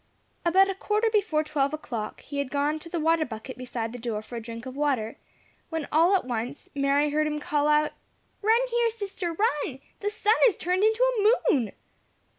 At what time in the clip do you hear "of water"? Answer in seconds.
4.65-5.15